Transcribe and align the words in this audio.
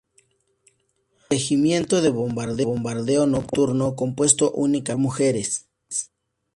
Regimiento 1.29 2.01
de 2.01 2.09
Bombardeo 2.09 3.27
Nocturno, 3.27 3.95
compuesto 3.95 4.49
únicamente 4.51 4.93
por 4.93 4.97
mujeres. 4.99 5.67